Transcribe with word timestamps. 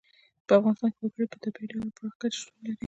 په 0.45 0.51
افغانستان 0.57 0.89
کې 0.95 1.01
وګړي 1.03 1.25
په 1.31 1.37
طبیعي 1.43 1.67
ډول 1.71 1.83
او 1.87 1.95
پراخه 1.97 2.17
کچه 2.21 2.37
شتون 2.41 2.59
لري. 2.65 2.75